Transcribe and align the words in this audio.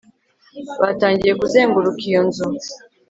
batangiye 0.81 1.33
kuzenguruka 1.41 2.01
iyo 2.09 2.21
nzu 2.27 2.45